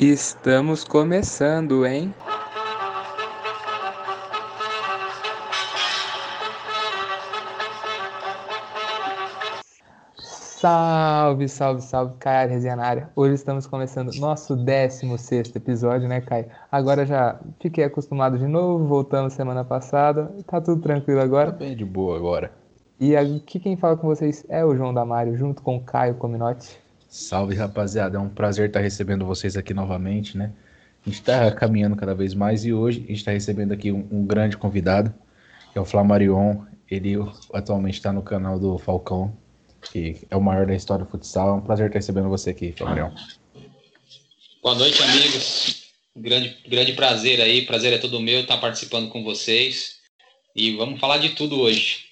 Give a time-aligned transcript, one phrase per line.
[0.00, 2.14] Estamos começando, hein?
[10.16, 13.10] Salve, salve, salve, Caio área.
[13.14, 16.46] Hoje estamos começando nosso 16 episódio, né, Caio?
[16.72, 21.52] Agora já fiquei acostumado de novo, voltamos semana passada, tá tudo tranquilo agora.
[21.52, 22.50] Tá bem de boa agora.
[22.98, 26.80] E aqui quem fala com vocês é o João Damário, junto com o Caio Cominotti.
[27.10, 28.16] Salve, rapaziada.
[28.16, 30.52] É um prazer estar recebendo vocês aqui novamente, né?
[31.04, 34.06] A gente está caminhando cada vez mais e hoje a gente está recebendo aqui um,
[34.12, 35.12] um, grande convidado,
[35.72, 36.64] que é o Flamarion.
[36.88, 37.16] Ele
[37.52, 39.36] atualmente está no canal do Falcão,
[39.90, 41.48] que é o maior da história do futsal.
[41.48, 43.10] É um prazer estar recebendo você aqui, Flamarion.
[44.62, 45.90] Boa noite, amigos.
[46.14, 47.66] Grande, grande prazer aí.
[47.66, 49.96] Prazer é todo meu estar participando com vocês.
[50.54, 52.09] E vamos falar de tudo hoje.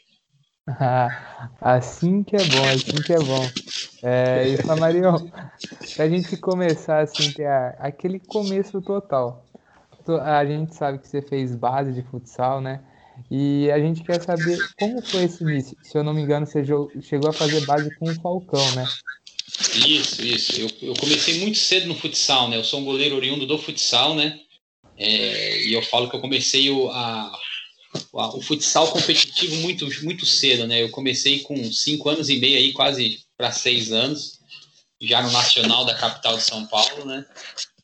[1.61, 3.51] assim que é bom, assim que é bom.
[4.03, 5.29] É, e Flamarion,
[5.97, 7.47] pra gente começar assim, ter
[7.79, 9.45] aquele começo total.
[10.23, 12.81] A gente sabe que você fez base de futsal, né?
[13.31, 15.77] E a gente quer saber como foi esse início.
[15.83, 16.65] Se eu não me engano, você
[17.03, 18.89] chegou a fazer base com o Falcão, né?
[19.75, 20.61] Isso, isso.
[20.61, 22.57] Eu, eu comecei muito cedo no futsal, né?
[22.57, 24.39] Eu sou um goleiro oriundo do futsal, né?
[24.97, 27.33] É, e eu falo que eu comecei a
[28.13, 30.83] o futsal competitivo muito, muito cedo, né?
[30.83, 34.39] Eu comecei com cinco anos e meio aí, quase para seis anos,
[35.01, 37.25] já no Nacional da capital de São Paulo, né?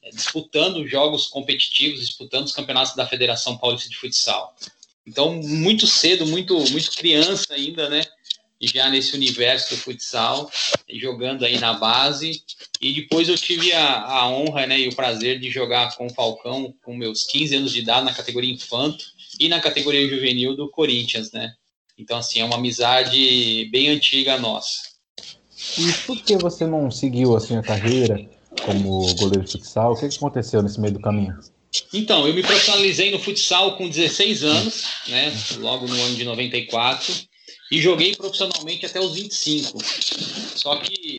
[0.03, 4.55] É, disputando jogos competitivos, disputando os campeonatos da Federação Paulista de Futsal.
[5.07, 8.03] Então, muito cedo, muito, muito criança ainda, né?
[8.61, 10.51] Já nesse universo do futsal,
[10.89, 12.43] jogando aí na base.
[12.81, 16.15] E depois eu tive a, a honra né, e o prazer de jogar com o
[16.15, 19.05] Falcão com meus 15 anos de idade na categoria infanto
[19.39, 21.55] e na categoria juvenil do Corinthians, né?
[21.99, 24.83] Então, assim, é uma amizade bem antiga nossa.
[25.79, 28.29] E por que você não seguiu assim a carreira
[28.65, 29.93] como goleiro de futsal?
[29.93, 31.39] O que aconteceu nesse meio do caminho?
[31.93, 35.33] Então, eu me profissionalizei no futsal com 16 anos, né?
[35.59, 37.13] Logo no ano de 94.
[37.71, 39.79] E joguei profissionalmente até os 25.
[40.55, 41.19] Só que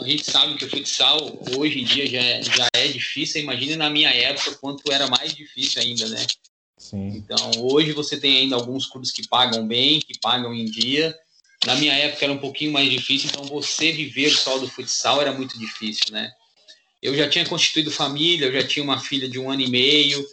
[0.00, 1.18] a gente sabe que o futsal
[1.56, 3.42] hoje em dia já é, já é difícil.
[3.42, 6.26] Imagine na minha época quanto era mais difícil ainda, né?
[6.94, 7.08] Sim.
[7.08, 11.12] Então, hoje você tem ainda alguns clubes que pagam bem, que pagam em dia.
[11.66, 15.32] Na minha época era um pouquinho mais difícil, então você viver só do futsal era
[15.32, 16.30] muito difícil, né?
[17.02, 20.24] Eu já tinha constituído família, eu já tinha uma filha de um ano e meio,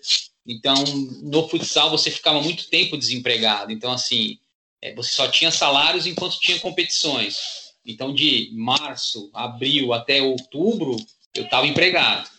[0.45, 0.75] então
[1.23, 3.71] no futsal você ficava muito tempo desempregado.
[3.71, 4.37] Então, assim,
[4.81, 7.71] é, você só tinha salários enquanto tinha competições.
[7.83, 10.95] Então, de março, abril até outubro,
[11.33, 12.29] eu estava empregado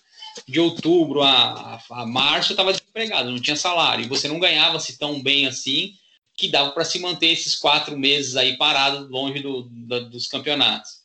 [0.47, 4.99] de outubro a, a, março eu estava desempregado, não tinha salário, e você não ganhava-se
[4.99, 5.95] tão bem assim
[6.37, 11.03] que dava para se manter esses quatro meses aí parado longe do, do, dos campeonatos.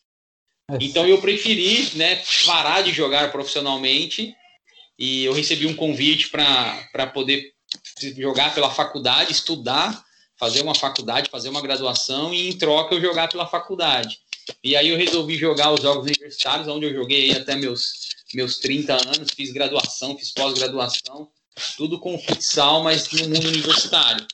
[0.71, 0.77] É.
[0.81, 4.35] Então eu preferi né, parar de jogar profissionalmente
[4.97, 7.53] e eu recebi um convite para poder
[8.17, 10.03] jogar pela faculdade, estudar,
[10.37, 14.19] fazer uma faculdade, fazer uma graduação e em troca eu jogar pela faculdade.
[14.63, 18.93] E aí eu resolvi jogar os jogos universitários, onde eu joguei até meus meus 30
[18.93, 21.29] anos, fiz graduação, fiz pós-graduação,
[21.75, 24.25] tudo com futsal, mas no mundo universitário.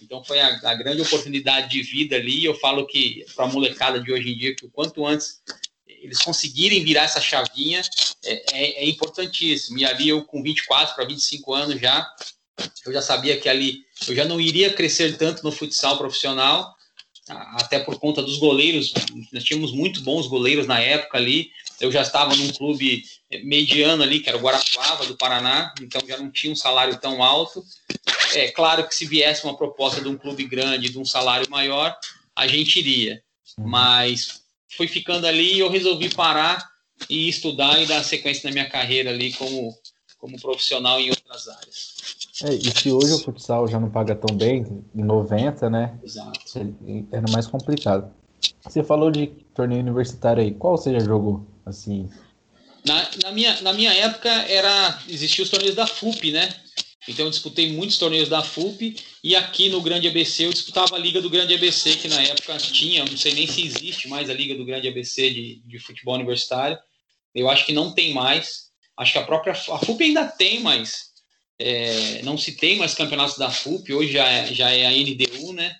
[0.00, 2.44] Então foi a, a grande oportunidade de vida ali.
[2.44, 5.40] Eu falo que para a molecada de hoje em dia, que o quanto antes
[5.86, 7.80] eles conseguirem virar essa chavinha
[8.24, 9.78] é, é, é importantíssimo.
[9.78, 12.08] E ali eu com 24 para 25 anos já,
[12.84, 16.74] eu já sabia que ali eu já não iria crescer tanto no futsal profissional,
[17.28, 18.92] até por conta dos goleiros.
[19.32, 21.50] Nós tínhamos muito bons goleiros na época ali.
[21.80, 23.04] Eu já estava num clube
[23.44, 27.22] mediano ali, que era o Guarapuava do Paraná, então já não tinha um salário tão
[27.22, 27.64] alto.
[28.34, 31.96] É claro que se viesse uma proposta de um clube grande, de um salário maior,
[32.36, 33.22] a gente iria.
[33.58, 33.68] Uhum.
[33.68, 34.42] Mas
[34.76, 36.66] foi ficando ali e eu resolvi parar
[37.08, 39.74] e estudar e dar sequência na minha carreira ali como,
[40.18, 41.92] como profissional em outras áreas.
[42.44, 45.98] É, e se hoje o futsal já não paga tão bem, em 90, né?
[46.02, 46.40] Exato.
[47.10, 48.12] Era mais complicado.
[48.64, 50.52] Você falou de torneio universitário aí.
[50.52, 51.46] Qual você já jogou?
[51.64, 52.08] Assim,
[52.84, 56.54] na, na, minha, na minha época era existiam os torneios da FUP, né?
[57.08, 60.98] Então eu disputei muitos torneios da FUP e aqui no Grande ABC eu disputava a
[60.98, 64.34] Liga do Grande ABC, que na época tinha, não sei nem se existe mais a
[64.34, 66.78] Liga do Grande ABC de, de futebol universitário.
[67.34, 68.70] Eu acho que não tem mais.
[68.96, 71.12] Acho que a própria a FUP ainda tem, mas
[71.58, 73.92] é, não se tem mais campeonatos da FUP.
[73.92, 75.74] Hoje já é, já é a NDU, né?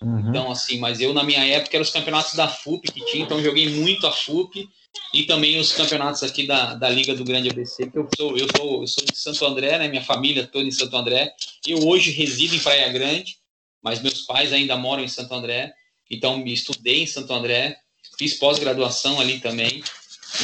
[0.00, 0.30] Uhum.
[0.30, 3.42] Então, assim, mas eu na minha época eram os campeonatos da FUP que tinha, então
[3.42, 4.68] joguei muito a FUP
[5.12, 8.46] e também os campeonatos aqui da, da Liga do Grande ABC, que eu sou, eu
[8.56, 9.88] sou, eu sou de Santo André, né?
[9.88, 11.34] Minha família toda em Santo André.
[11.66, 13.36] Eu hoje resido em Praia Grande,
[13.82, 15.72] mas meus pais ainda moram em Santo André.
[16.10, 17.78] Então, me estudei em Santo André,
[18.18, 19.82] fiz pós-graduação ali também.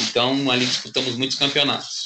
[0.07, 1.98] Então, ali disputamos muitos campeonatos.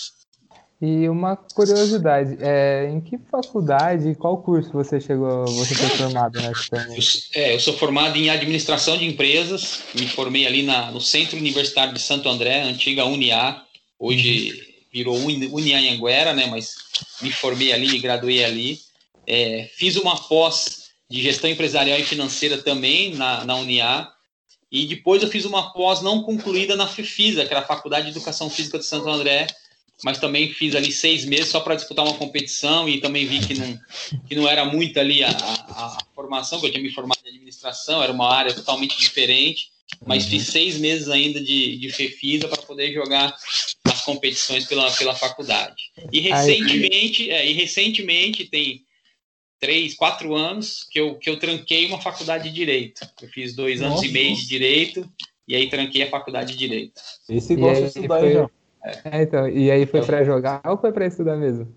[0.86, 6.76] E uma curiosidade, é, em que faculdade qual curso você chegou, você foi formado nessa
[6.76, 11.38] eu, é, eu sou formado em administração de empresas, me formei ali na, no Centro
[11.38, 13.62] Universitário de Santo André, antiga UNIA,
[13.98, 16.76] hoje virou UNIA Anguera, né, mas
[17.22, 18.78] me formei ali, me graduei ali.
[19.26, 24.10] É, fiz uma pós de gestão empresarial e financeira também na, na UNIA,
[24.70, 28.12] e depois eu fiz uma pós não concluída na FIFISA, que era a Faculdade de
[28.12, 29.48] Educação Física de Santo André,
[30.04, 33.54] mas também fiz ali seis meses só para disputar uma competição e também vi que
[33.54, 33.80] não,
[34.28, 37.30] que não era muito ali a, a, a formação, que eu tinha me formado em
[37.30, 39.72] administração, era uma área totalmente diferente,
[40.06, 40.32] mas uhum.
[40.32, 43.34] fiz seis meses ainda de, de FEFISA para poder jogar
[43.86, 45.92] as competições pela, pela faculdade.
[46.12, 48.84] E recentemente, é, e recentemente tem
[49.60, 53.08] três, quatro anos que eu, que eu tranquei uma faculdade de Direito.
[53.22, 53.94] Eu fiz dois Nossa.
[53.94, 55.10] anos e meio de Direito
[55.48, 57.00] e aí tranquei a faculdade de Direito.
[57.30, 58.34] Esse gosta de estudar, foi...
[58.34, 58.50] já.
[58.84, 61.74] É, então, e aí foi para jogar ou foi para estudar mesmo?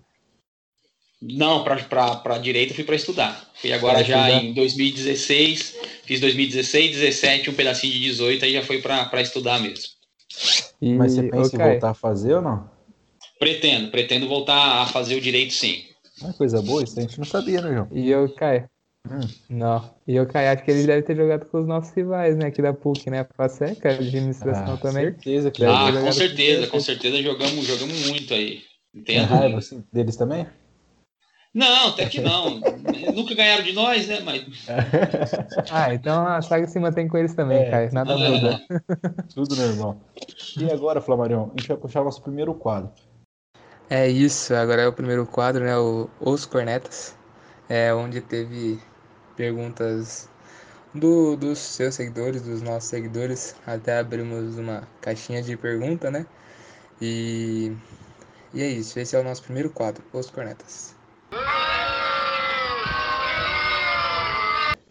[1.21, 3.49] Não, para direito fui para estudar.
[3.55, 4.43] Fui agora já estudar.
[4.43, 9.85] em 2016, fiz 2016, 17, um pedacinho de 18, aí já foi para estudar mesmo.
[10.81, 10.93] E...
[10.93, 11.65] Mas você pensa okay.
[11.65, 12.69] em voltar a fazer ou não?
[13.39, 15.83] Pretendo, pretendo voltar a fazer o direito sim.
[16.23, 17.87] É coisa boa, isso a gente não sabia, né, João?
[17.91, 18.69] E eu, Caio?
[19.11, 19.27] Hum.
[19.49, 19.89] Não.
[20.07, 22.47] E eu, Caio, acho que ele deve ter jogado com os nossos rivais, né?
[22.47, 23.25] Aqui da PUC, né?
[23.35, 25.05] Faceca, administração ah, também.
[25.05, 28.61] Certeza que Ah, com certeza, com certeza jogamos, jogamos muito aí.
[29.05, 30.47] Tem raiva assim, deles também?
[31.53, 32.59] Não, até que não.
[33.15, 34.19] Nunca ganharam de nós, né?
[34.19, 34.45] Mas...
[35.71, 37.93] ah, então a saga se mantém com eles também, é, Caio.
[37.93, 38.61] Nada muda.
[39.33, 39.97] Tudo normal.
[40.59, 42.91] E agora, Flamarion, a gente vai puxar o nosso primeiro quadro.
[43.89, 45.77] É isso, agora é o primeiro quadro, né?
[45.77, 47.17] O Os Cornetas.
[47.69, 48.79] É onde teve
[49.37, 50.27] perguntas
[50.93, 53.55] do, dos seus seguidores, dos nossos seguidores.
[53.65, 56.25] Até abrimos uma caixinha de pergunta, né?
[57.01, 57.71] E,
[58.53, 60.95] e é isso, esse é o nosso primeiro quadro, Os Cornetas.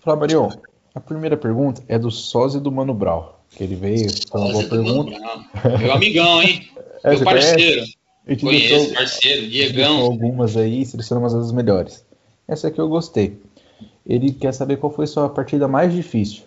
[0.01, 0.49] Flávio,
[0.95, 4.65] a primeira pergunta é do sósia do Mano Brau, que ele veio com uma boa
[4.69, 5.11] pergunta.
[5.79, 6.71] Meu amigão, hein?
[7.05, 7.87] É, Meu parceiro.
[8.41, 10.01] Conheço, deixou, parceiro, Diegão.
[10.01, 12.05] Algumas aí, selecionamos as melhores.
[12.49, 13.39] Essa aqui eu gostei.
[14.09, 16.45] Ele quer saber qual foi sua partida mais difícil.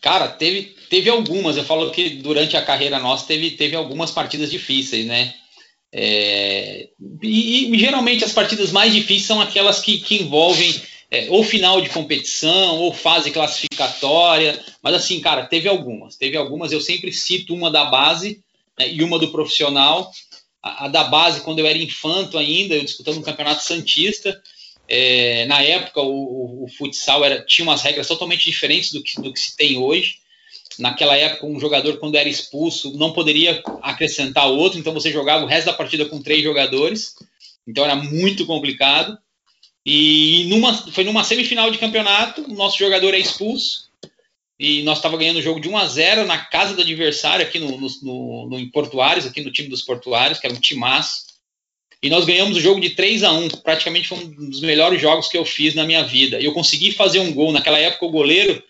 [0.00, 1.56] Cara, teve, teve algumas.
[1.56, 5.34] Eu falo que durante a carreira nossa teve, teve algumas partidas difíceis, né?
[5.92, 6.88] É,
[7.22, 10.74] e, e, geralmente as partidas mais difíceis são aquelas que, que envolvem
[11.08, 14.60] é, ou final de competição ou fase classificatória.
[14.82, 16.16] Mas assim, cara, teve algumas.
[16.16, 16.72] Teve algumas.
[16.72, 18.42] Eu sempre cito uma da base
[18.78, 20.10] né, e uma do profissional.
[20.62, 24.38] A, a, da base, quando eu era infanto ainda, eu disputando um campeonato santista.
[24.88, 29.32] É, na época, o, o, futsal era, tinha umas regras totalmente diferentes do que, do
[29.32, 30.18] que se tem hoje.
[30.78, 35.46] Naquela época, um jogador, quando era expulso, não poderia acrescentar outro, então você jogava o
[35.46, 37.14] resto da partida com três jogadores.
[37.66, 39.16] Então era muito complicado.
[39.86, 43.90] E numa, foi numa semifinal de campeonato, o nosso jogador é expulso.
[44.58, 47.58] E nós estávamos ganhando o jogo de 1 a 0 na casa do adversário, aqui
[47.58, 51.33] no, no, no, no, em Portuários, aqui no time dos Portuários, que era um timaço.
[52.04, 55.26] E nós ganhamos o jogo de 3 a 1 Praticamente foi um dos melhores jogos
[55.26, 56.38] que eu fiz na minha vida.
[56.38, 57.50] E eu consegui fazer um gol.
[57.50, 58.62] Naquela época, o goleiro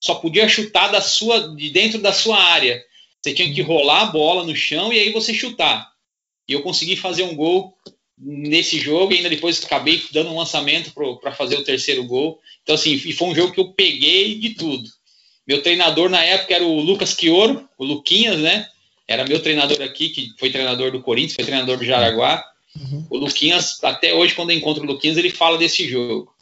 [0.00, 2.82] só podia chutar da sua, de dentro da sua área.
[3.20, 5.86] Você tinha que rolar a bola no chão e aí você chutar.
[6.48, 7.76] E eu consegui fazer um gol
[8.16, 10.90] nesse jogo e ainda depois acabei dando um lançamento
[11.20, 12.40] para fazer o terceiro gol.
[12.62, 14.88] Então, assim, foi um jogo que eu peguei de tudo.
[15.46, 18.66] Meu treinador na época era o Lucas Quioro, o Luquinhas, né?
[19.06, 22.42] Era meu treinador aqui, que foi treinador do Corinthians, foi treinador do Jaraguá.
[22.80, 23.06] Uhum.
[23.10, 26.32] O Luquinhas, até hoje, quando eu encontro o Luquinhas, ele fala desse jogo.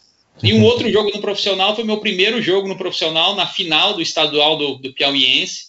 [0.43, 4.03] E um outro jogo no profissional foi meu primeiro jogo no profissional, na final do
[4.03, 5.67] estadual do, do Piauiense.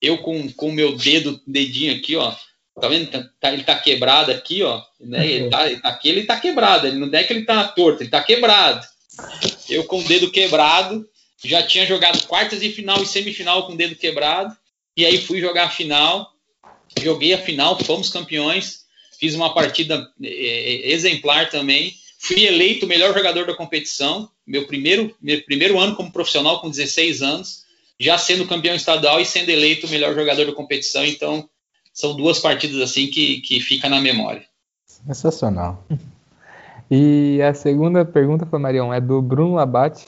[0.00, 2.32] Eu com o meu dedo, dedinho aqui, ó.
[2.80, 3.10] Tá vendo?
[3.10, 4.82] Tá, tá, ele tá quebrado aqui, ó.
[5.00, 5.26] Né?
[5.26, 6.86] Ele tá, ele tá aqui, ele tá quebrado.
[6.86, 8.84] Ele não é que ele tá torto, ele tá quebrado.
[9.68, 11.08] Eu com o dedo quebrado,
[11.42, 14.56] já tinha jogado quartas e final e semifinal com o dedo quebrado.
[14.96, 16.32] E aí fui jogar a final.
[17.00, 18.83] Joguei a final, fomos campeões.
[19.18, 21.94] Fiz uma partida é, é exemplar também
[22.24, 26.70] Fui eleito o melhor jogador da competição, meu primeiro, meu primeiro ano como profissional, com
[26.70, 27.64] 16 anos,
[28.00, 31.04] já sendo campeão estadual e sendo eleito o melhor jogador da competição.
[31.04, 31.46] Então,
[31.92, 34.42] são duas partidas assim que, que fica na memória.
[34.86, 35.84] Sensacional.
[36.90, 40.06] E a segunda pergunta, Marião, é do Bruno Labate.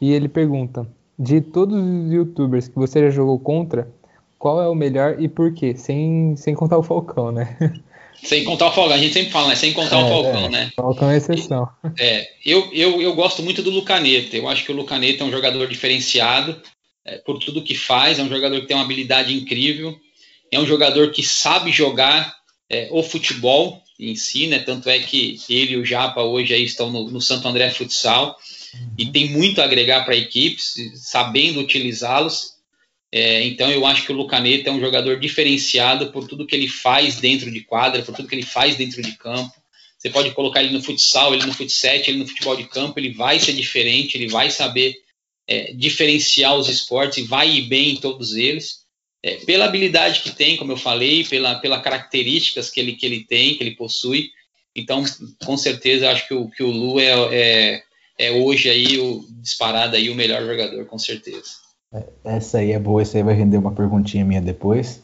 [0.00, 0.86] E ele pergunta:
[1.18, 3.92] De todos os youtubers que você já jogou contra,
[4.38, 5.76] qual é o melhor e por quê?
[5.76, 7.58] Sem, sem contar o Falcão, né?
[8.22, 9.56] Sem contar o Falcão, a gente sempre fala, né?
[9.56, 10.48] Sem contar é, o Falcão, é.
[10.48, 10.72] né?
[10.76, 11.68] Falcão é exceção.
[11.98, 14.36] É, eu, eu, eu gosto muito do Lucaneta.
[14.36, 16.60] Eu acho que o Lucaneta é um jogador diferenciado
[17.04, 19.96] é, por tudo que faz, é um jogador que tem uma habilidade incrível,
[20.50, 22.32] é um jogador que sabe jogar
[22.70, 24.58] é, o futebol, em si, né?
[24.58, 28.36] Tanto é que ele e o Japa hoje aí estão no, no Santo André Futsal
[28.98, 30.60] e tem muito a agregar para a equipe,
[30.94, 32.54] sabendo utilizá-los.
[33.14, 36.66] É, então eu acho que o Lucaneta é um jogador diferenciado por tudo que ele
[36.66, 39.52] faz dentro de quadra, por tudo que ele faz dentro de campo.
[39.98, 43.12] Você pode colocar ele no futsal, ele no futsal, ele no futebol de campo, ele
[43.12, 44.96] vai ser diferente, ele vai saber
[45.46, 48.82] é, diferenciar os esportes e vai ir bem em todos eles.
[49.22, 53.24] É, pela habilidade que tem, como eu falei, pela, pela características que ele, que ele
[53.24, 54.30] tem, que ele possui.
[54.74, 55.04] Então,
[55.44, 57.82] com certeza, acho que o, que o Lu é, é,
[58.18, 61.61] é hoje aí o disparado aí o melhor jogador, com certeza.
[61.92, 65.02] É, essa aí é boa, essa aí vai render uma perguntinha minha depois.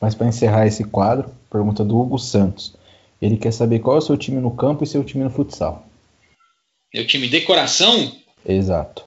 [0.00, 2.74] Mas para encerrar esse quadro, pergunta do Hugo Santos.
[3.22, 5.86] Ele quer saber qual é o seu time no campo e seu time no futsal.
[6.92, 8.12] Meu time de coração?
[8.46, 9.04] Exato.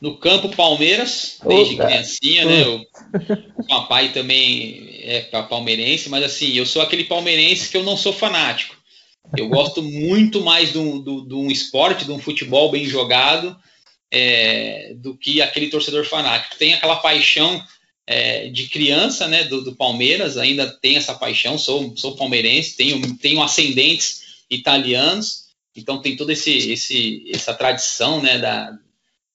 [0.00, 2.66] No campo, Palmeiras, desde oh, criancinha, né?
[2.66, 8.12] O, papai também é palmeirense, mas assim, eu sou aquele palmeirense que eu não sou
[8.12, 8.74] fanático.
[9.36, 13.56] Eu gosto muito mais de um, de um esporte, de um futebol bem jogado,
[14.12, 16.56] é, do que aquele torcedor fanático.
[16.58, 17.64] Tem aquela paixão
[18.06, 23.16] é, de criança, né, do, do, Palmeiras, ainda tem essa paixão, sou, sou palmeirense, tenho,
[23.16, 28.78] tenho ascendentes italianos, então tem toda esse, esse, essa tradição, né, da,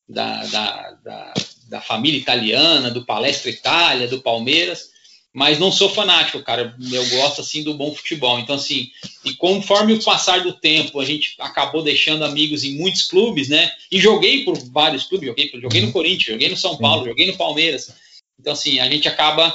[0.08, 1.34] da, da, da,
[1.70, 4.92] da família italiana, do Palestra Itália, do Palmeiras,
[5.38, 6.76] mas não sou fanático, cara.
[6.92, 8.40] Eu gosto assim do bom futebol.
[8.40, 8.90] Então, assim,
[9.24, 13.72] e conforme o passar do tempo, a gente acabou deixando amigos em muitos clubes, né?
[13.92, 15.94] E joguei por vários clubes, joguei, joguei no uhum.
[15.94, 17.94] Corinthians, joguei no São Paulo, joguei no Palmeiras.
[18.40, 19.54] Então, assim, a gente acaba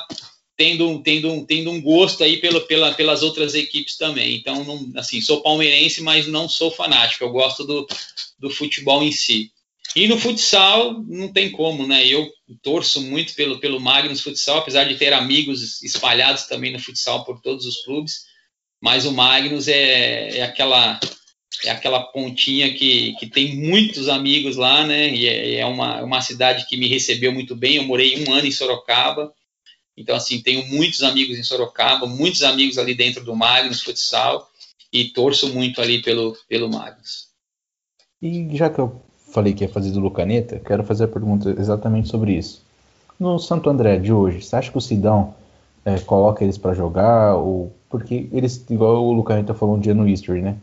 [0.56, 4.36] tendo, tendo, tendo um gosto aí pela, pela, pelas outras equipes também.
[4.36, 7.24] Então, não, assim, sou palmeirense, mas não sou fanático.
[7.24, 7.88] Eu gosto do,
[8.38, 9.50] do futebol em si.
[9.94, 12.06] E no futsal não tem como, né?
[12.06, 12.30] Eu
[12.62, 17.40] torço muito pelo, pelo Magnus Futsal, apesar de ter amigos espalhados também no futsal por
[17.40, 18.24] todos os clubes,
[18.80, 20.98] mas o Magnus é, é aquela
[21.64, 25.14] é aquela pontinha que, que tem muitos amigos lá, né?
[25.14, 27.76] E é, é uma, uma cidade que me recebeu muito bem.
[27.76, 29.32] Eu morei um ano em Sorocaba,
[29.96, 34.50] então assim tenho muitos amigos em Sorocaba, muitos amigos ali dentro do Magnus Futsal
[34.92, 37.28] e torço muito ali pelo pelo Magnus.
[38.20, 42.08] E já que eu falei que ia fazer do Lucaneta, quero fazer a pergunta exatamente
[42.08, 42.62] sobre isso.
[43.18, 45.34] No Santo André de hoje, você acha que o Sidão
[45.84, 47.36] é, coloca eles para jogar?
[47.36, 50.56] Ou porque eles, igual o Lucaneta falou um dia no History, né?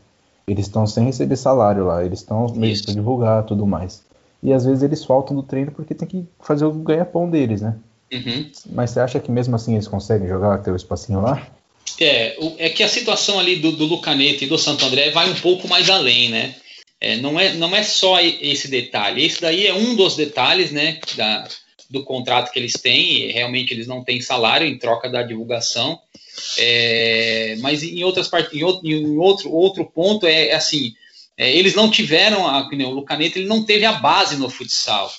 [0.47, 4.03] Eles estão sem receber salário lá, eles estão meio para divulgar tudo mais.
[4.41, 7.75] E às vezes eles faltam do treino porque tem que fazer o ganha-pão deles, né?
[8.11, 8.49] Uhum.
[8.71, 11.47] Mas você acha que mesmo assim eles conseguem jogar, ter o espacinho lá?
[11.99, 15.35] É, é que a situação ali do, do Lucaneta e do Santo André vai um
[15.35, 16.55] pouco mais além, né?
[17.01, 19.25] É, não, é, não é só esse detalhe.
[19.25, 21.47] Esse daí é um dos detalhes né, da,
[21.89, 23.31] do contrato que eles têm.
[23.31, 25.99] Realmente eles não têm salário em troca da divulgação.
[26.57, 30.93] É, mas em outras partes, em outro, em outro, outro ponto é, é assim,
[31.37, 35.11] é, eles não tiveram, a, o Lucaneta ele não teve a base no futsal.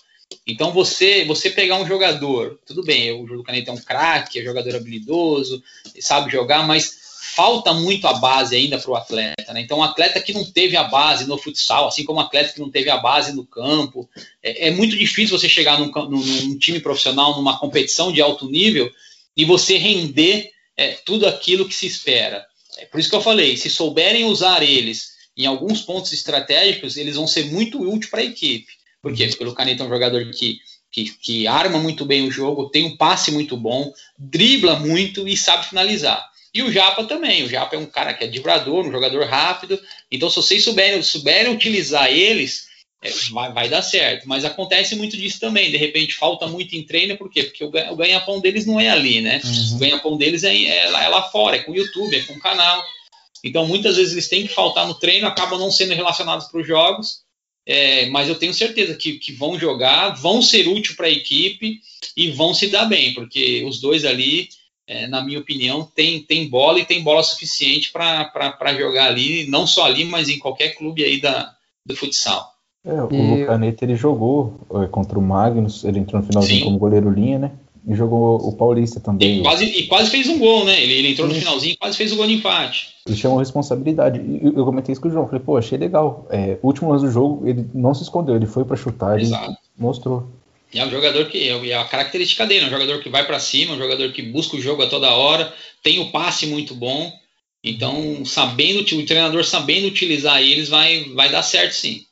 [0.47, 4.77] Então você você pegar um jogador, tudo bem, o Lucaneta é um craque, é jogador
[4.77, 5.63] habilidoso,
[5.99, 7.00] sabe jogar, mas
[7.41, 9.55] falta muito a base ainda para o atleta.
[9.55, 9.63] Né?
[9.63, 12.61] Então, um atleta que não teve a base no futsal, assim como um atleta que
[12.61, 14.07] não teve a base no campo,
[14.43, 18.47] é, é muito difícil você chegar num, num, num, time profissional, numa competição de alto
[18.51, 18.91] nível,
[19.35, 22.45] e você render é, tudo aquilo que se espera.
[22.77, 27.17] É por isso que eu falei, se souberem usar eles em alguns pontos estratégicos, eles
[27.17, 28.71] vão ser muito úteis para a equipe.
[29.01, 29.27] Por quê?
[29.29, 30.59] Porque o Caneta é um jogador que,
[30.93, 35.39] que, que arma muito bem o jogo, tem um passe muito bom, dribla muito e
[35.39, 36.30] sabe finalizar.
[36.53, 37.45] E o Japa também.
[37.45, 39.81] O Japa é um cara que é vibrador, um jogador rápido.
[40.11, 42.69] Então, se vocês souberem, souberem utilizar eles,
[43.03, 44.29] é, vai, vai, dar certo.
[44.29, 45.71] Mas acontece muito disso também.
[45.71, 47.45] De repente, falta muito em treino, por quê?
[47.45, 49.41] Porque o, ganha-pão deles não é ali, né?
[49.45, 49.77] Uhum.
[49.77, 52.35] O ganha-pão deles é, é, lá, é lá fora, é com o YouTube, é com
[52.35, 52.85] o canal.
[53.45, 56.67] Então, muitas vezes eles têm que faltar no treino, acabam não sendo relacionados para os
[56.67, 57.21] jogos.
[57.67, 61.79] É, mas eu tenho certeza que, que vão jogar, vão ser úteis para a equipe
[62.17, 64.49] e vão se dar bem, porque os dois ali
[64.91, 69.65] é, na minha opinião, tem, tem bola e tem bola suficiente para jogar ali, não
[69.65, 71.55] só ali, mas em qualquer clube aí da,
[71.87, 72.53] do futsal.
[72.85, 73.41] É, o e...
[73.41, 76.65] Lucaneta ele jogou é, contra o Magnus, ele entrou no finalzinho Sim.
[76.65, 77.53] como goleiro linha, né?
[77.87, 79.39] E jogou o Paulista também.
[79.39, 80.83] E quase, e quase fez um gol, né?
[80.83, 82.89] Ele, ele entrou no finalzinho e quase fez o gol de empate.
[83.07, 84.21] Ele chamou responsabilidade.
[84.21, 85.27] E eu, comentei isso com o João.
[85.27, 86.27] Falei, pô, achei legal.
[86.31, 89.31] É, último lance do jogo, ele não se escondeu, ele foi para chutar e
[89.79, 90.29] mostrou.
[90.73, 93.41] E é um jogador que é a característica dele, é um jogador que vai para
[93.41, 97.13] cima, um jogador que busca o jogo a toda hora, tem o passe muito bom.
[97.63, 102.03] Então, sabendo o treinador sabendo utilizar eles, vai, vai dar certo sim.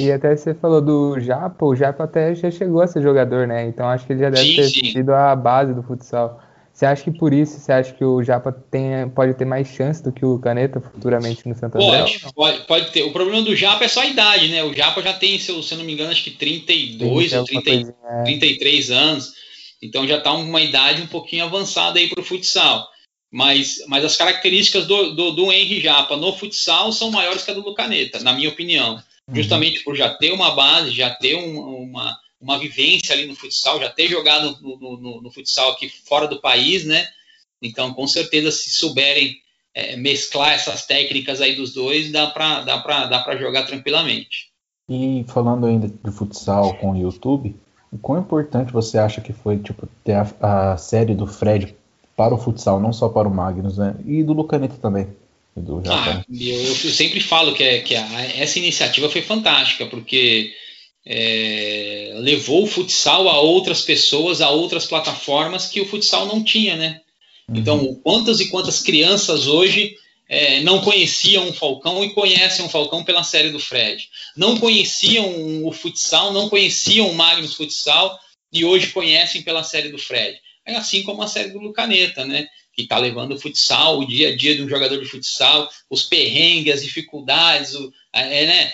[0.00, 3.66] E até você falou do Japa, o Japa até já chegou a ser jogador, né?
[3.68, 4.92] Então acho que ele já deve sim, ter sim.
[4.92, 6.42] sido a base do futsal.
[6.76, 10.04] Você acha que por isso, você acha que o Japa tem, pode ter mais chance
[10.04, 12.00] do que o Caneta futuramente no Santo André?
[12.00, 13.02] Pode, pode, pode, ter.
[13.04, 14.62] O problema do Japa é só a idade, né?
[14.62, 17.94] O Japa já tem, se eu, não me engano, acho que 32 ou 30, coisinha,
[18.04, 18.24] é.
[18.24, 19.32] 33 anos.
[19.80, 22.86] Então já está uma idade um pouquinho avançada aí para o futsal.
[23.32, 27.54] Mas, mas as características do, do, do Henry Japa no futsal são maiores que a
[27.54, 29.02] do Caneta, na minha opinião.
[29.26, 29.34] Uhum.
[29.34, 33.80] Justamente por já ter uma base, já ter um, uma, uma vivência ali no futsal,
[33.80, 37.06] já ter jogado no, no, no, futsal aqui fora do país, né?
[37.62, 39.36] Então, com certeza, se souberem
[39.74, 44.50] é, mesclar essas técnicas aí dos dois, dá para dá dá jogar tranquilamente.
[44.88, 47.56] E falando ainda de futsal com o YouTube,
[47.90, 51.74] o quão importante você acha que foi tipo, ter a, a série do Fred
[52.16, 53.96] para o futsal, não só para o Magnus, né?
[54.06, 55.08] E do Lucaneta também.
[55.56, 60.52] Do ah, eu, eu, sempre falo que, é, que a, essa iniciativa foi fantástica, porque
[61.06, 66.74] é, levou o futsal a outras pessoas, a outras plataformas que o futsal não tinha,
[66.74, 67.00] né?
[67.48, 67.56] Uhum.
[67.56, 69.96] Então, quantas e quantas crianças hoje
[70.28, 74.08] é, não conheciam o Falcão e conhecem o Falcão pela série do Fred.
[74.36, 78.18] Não conheciam o futsal, não conheciam o Magnus Futsal
[78.52, 80.36] e hoje conhecem pela série do Fred.
[80.64, 82.48] É assim como a série do Lucaneta, né?
[82.74, 86.02] Que está levando o futsal, o dia a dia de um jogador de futsal, os
[86.02, 88.72] perrengues, as dificuldades, o, é, né?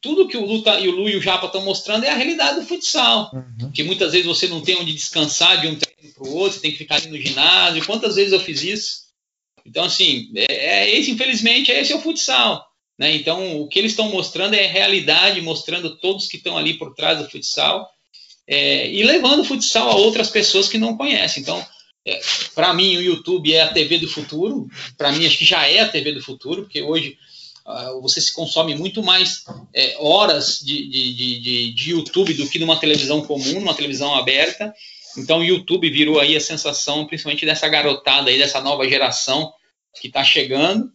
[0.00, 2.60] Tudo que o Luta e o Lu e o Japa estão mostrando é a realidade
[2.60, 3.30] do futsal.
[3.32, 3.70] Uhum.
[3.70, 6.62] Que muitas vezes você não tem onde descansar de um treino para o outro, você
[6.62, 7.84] tem que ficar ali no ginásio.
[7.84, 9.10] Quantas vezes eu fiz isso?
[9.64, 12.66] Então, assim, é, é esse, infelizmente, esse é o futsal.
[12.98, 13.14] Né?
[13.14, 16.94] Então, o que eles estão mostrando é a realidade, mostrando todos que estão ali por
[16.94, 17.88] trás do futsal
[18.46, 21.42] é, e levando o futsal a outras pessoas que não conhecem.
[21.42, 21.64] Então,
[22.06, 22.20] é,
[22.54, 24.66] para mim, o YouTube é a TV do futuro.
[24.96, 27.18] Para mim, acho que já é a TV do futuro, porque hoje
[28.00, 32.78] você se consome muito mais é, horas de, de, de, de, YouTube do que numa
[32.78, 34.72] televisão comum, numa televisão aberta.
[35.16, 39.52] Então o YouTube virou aí a sensação, principalmente dessa garotada aí, dessa nova geração
[40.00, 40.90] que está chegando.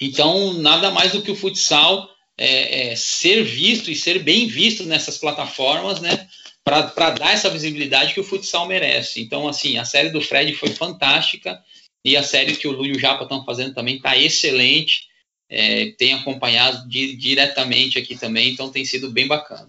[0.00, 4.84] Então, nada mais do que o futsal é, é, ser visto e ser bem visto
[4.84, 6.28] nessas plataformas, né?
[6.62, 9.20] Para dar essa visibilidade que o futsal merece.
[9.20, 11.58] Então, assim, a série do Fred foi fantástica
[12.04, 15.05] e a série que o Lu e o Japa estão fazendo também está excelente
[15.48, 19.68] é, tem acompanhado di diretamente aqui também, então tem sido bem bacana.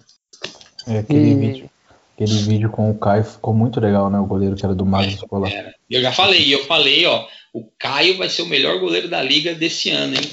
[0.88, 1.36] É, aquele, e...
[1.36, 1.70] vídeo,
[2.16, 4.20] aquele vídeo com o Caio ficou muito legal, né?
[4.20, 5.74] O goleiro que era do Magnus é, Escolar.
[5.90, 9.54] Eu já falei, eu falei, ó, o Caio vai ser o melhor goleiro da liga
[9.54, 10.30] desse ano, hein?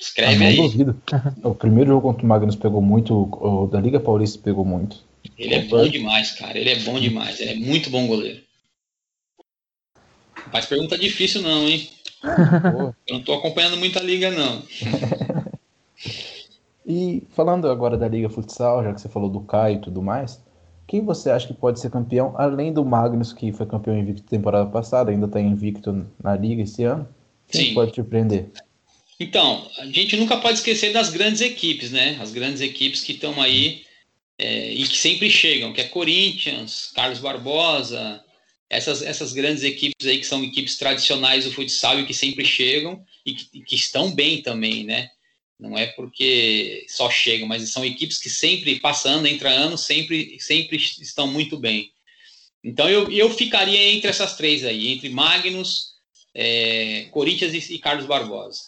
[0.00, 0.56] Escreve ah, aí.
[0.56, 1.02] Duvido.
[1.42, 5.04] o primeiro jogo contra o Magnus pegou muito, o da Liga Paulista pegou muito.
[5.36, 6.56] Ele é bom demais, cara.
[6.56, 7.40] Ele é bom demais.
[7.40, 8.40] Ele é muito bom goleiro.
[10.50, 11.88] Faz pergunta difícil, não, hein?
[12.22, 14.62] Eu não estou acompanhando muita liga, não.
[16.86, 20.42] e falando agora da Liga Futsal, já que você falou do Caio e tudo mais,
[20.86, 24.68] quem você acha que pode ser campeão, além do Magnus, que foi campeão invicto temporada
[24.70, 27.06] passada, ainda está invicto na Liga esse ano?
[27.46, 27.74] Quem Sim.
[27.74, 28.50] pode te surpreender?
[29.20, 32.18] Então, a gente nunca pode esquecer das grandes equipes, né?
[32.20, 33.82] As grandes equipes que estão aí
[34.38, 38.22] é, e que sempre chegam, que é Corinthians, Carlos Barbosa,
[38.70, 43.02] essas, essas grandes equipes aí que são equipes tradicionais do futsal e que sempre chegam
[43.24, 45.10] e que, que, estão bem também, né?
[45.58, 50.76] Não é porque só chegam, mas são equipes que sempre, passando, entra anos, sempre, sempre
[50.76, 51.90] estão muito bem.
[52.62, 55.94] Então eu, eu ficaria entre essas três aí, entre Magnus,
[56.34, 58.60] é, Corinthians e, e, Carlos Barbosa.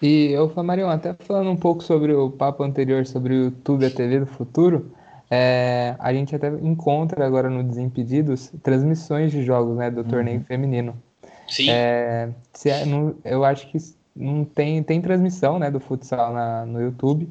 [0.00, 3.86] E eu, Marion, até falando um pouco sobre o papo anterior sobre o YouTube e
[3.86, 4.96] a TV do futuro,
[5.30, 10.08] é, a gente até encontra agora no Desimpedidos transmissões de jogos né, do uhum.
[10.08, 11.00] torneio feminino.
[11.46, 11.70] Sim.
[11.70, 12.30] É,
[12.66, 13.78] é, não, eu acho que
[14.14, 17.28] não tem, tem transmissão né, do futsal na, no YouTube,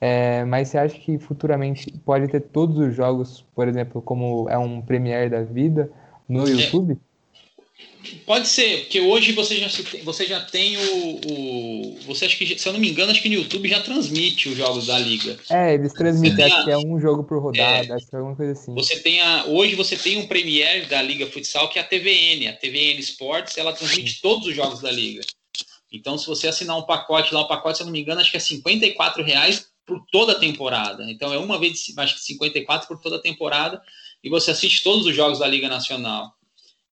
[0.00, 4.58] é, mas você acha que futuramente pode ter todos os jogos, por exemplo, como é
[4.58, 5.90] um Premiere da vida,
[6.28, 6.50] no é.
[6.50, 6.98] YouTube?
[8.24, 9.68] Pode ser, porque hoje você já,
[10.02, 13.28] você já tem o, o, Você acha que, se eu não me engano, acho que
[13.28, 15.38] no YouTube já transmite os jogos da liga.
[15.50, 18.18] É, eles transmitem, acho a, que é um jogo por rodada, é, acho que é
[18.18, 18.74] alguma coisa assim.
[18.74, 22.48] Você tem a, hoje você tem um Premier da Liga Futsal, que é a TVN.
[22.48, 25.22] A TVN Sports, ela transmite todos os jogos da liga.
[25.92, 28.30] Então, se você assinar um pacote lá, o pacote, se eu não me engano, acho
[28.30, 31.10] que é 54 reais por toda a temporada.
[31.10, 33.80] Então, é uma vez, acho que 54 por toda a temporada,
[34.22, 36.37] e você assiste todos os jogos da Liga Nacional.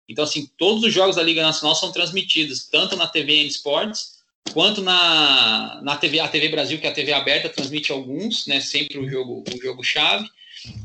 [0.09, 4.17] Então, assim, todos os jogos da Liga Nacional são transmitidos, tanto na TV N Sports,
[4.53, 8.61] quanto na, na TV, a TV Brasil, que é a TV aberta, transmite alguns, né?
[8.61, 10.29] Sempre o jogo, o jogo chave.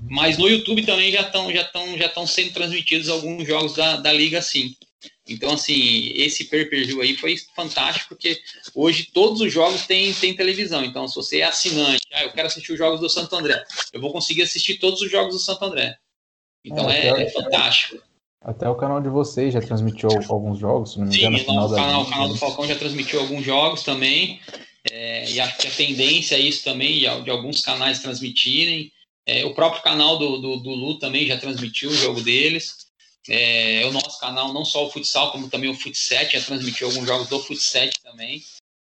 [0.10, 3.97] Mas no YouTube também já estão já estão já estão sendo transmitidos alguns jogos da,
[3.97, 4.75] da Liga, sim.
[5.27, 8.39] Então, assim, esse pay-per-view aí foi fantástico, porque
[8.75, 10.84] hoje todos os jogos têm, têm televisão.
[10.84, 14.01] Então, se você é assinante, ah, eu quero assistir os jogos do Santo André, eu
[14.01, 15.97] vou conseguir assistir todos os jogos do Santo André.
[16.63, 18.01] Então é, é, é fantástico.
[18.41, 21.38] Até o canal de vocês já transmitiu alguns jogos, se não me engano.
[21.38, 24.41] Sim, o canal, canal do Falcão já transmitiu alguns jogos também.
[24.89, 28.91] É, e acho que a tendência é isso também, de alguns canais transmitirem.
[29.27, 32.77] É, o próprio canal do, do, do, Lu também já transmitiu o jogo deles.
[33.30, 37.06] É, o nosso canal, não só o futsal, como também o Futset, já transmitiu alguns
[37.06, 38.41] jogos do Futset também.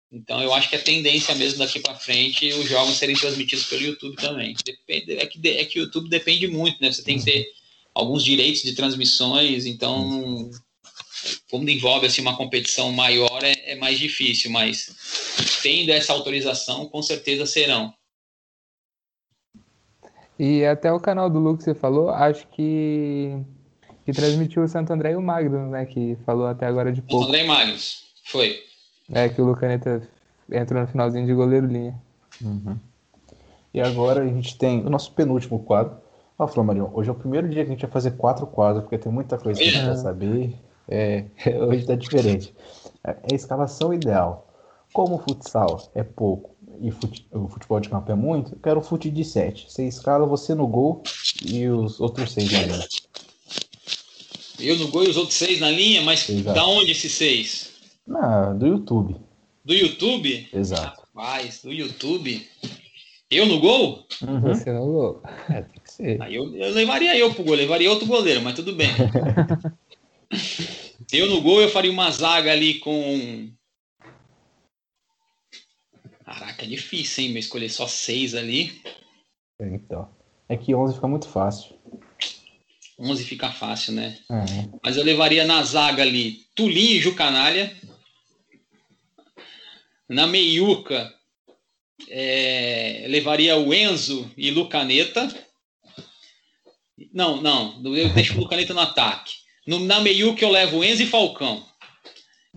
[0.09, 3.81] Então eu acho que a tendência mesmo daqui para frente os jogos serem transmitidos pelo
[3.81, 4.55] YouTube também.
[4.63, 6.91] Depende, é, que, é que o YouTube depende muito, né?
[6.91, 7.45] Você tem que ter
[7.93, 10.49] alguns direitos de transmissões, então
[11.49, 17.01] quando envolve assim, uma competição maior é, é mais difícil, mas tendo essa autorização, com
[17.01, 17.93] certeza serão.
[20.37, 23.37] E até o canal do Lu que você falou, acho que,
[24.03, 25.85] que transmitiu o Santo André e o Magnus, né?
[25.85, 27.25] Que falou até agora de pouco.
[27.25, 28.59] Santo André e Magnus, foi.
[29.11, 30.07] É, que o Lucaneta
[30.51, 31.95] entrou no finalzinho de goleiro linha.
[32.41, 32.77] Uhum.
[33.73, 36.02] E agora a gente tem o nosso penúltimo quadro.
[36.43, 38.97] Ó, Flamarion, hoje é o primeiro dia que a gente vai fazer quatro quadros, porque
[38.97, 40.53] tem muita coisa que a gente quer saber.
[40.89, 41.25] É,
[41.65, 42.53] hoje tá diferente.
[43.01, 44.49] É, é a escalação ideal.
[44.91, 48.79] Como o futsal é pouco e fute, o futebol de campo é muito, eu quero
[48.81, 49.71] o fute de 7.
[49.71, 51.01] Você escala você no gol
[51.45, 52.87] e os outros seis na linha.
[54.59, 56.55] Eu no gol e os outros seis na linha, mas Exato.
[56.55, 57.71] da onde esses seis?
[58.05, 59.15] Na, do YouTube.
[59.63, 60.49] Do YouTube?
[60.53, 61.03] Exato.
[61.15, 62.45] Rapaz, do YouTube.
[63.33, 64.05] Eu no gol?
[64.21, 64.41] Uhum.
[64.41, 65.23] Você no gol.
[65.49, 66.21] É, tem que ser.
[66.21, 68.89] Aí eu, eu levaria eu pro gol, levaria outro goleiro, mas tudo bem.
[71.11, 73.49] eu no gol eu faria uma zaga ali com.
[76.23, 77.31] Caraca, é difícil, hein?
[77.31, 78.81] Eu escolher só seis ali.
[79.59, 80.09] Então.
[80.47, 81.75] É que 11 fica muito fácil.
[82.99, 84.19] 11 fica fácil, né?
[84.29, 84.79] Uhum.
[84.83, 87.75] Mas eu levaria na zaga ali Tulinho e Jucanalha.
[90.07, 91.11] Na meiuca,
[92.09, 95.27] é, levaria o Enzo e Lucaneta.
[97.13, 99.33] Não, não, eu deixo o Lucaneta no ataque.
[99.67, 101.63] No, na meiuca eu levo o Enzo e Falcão.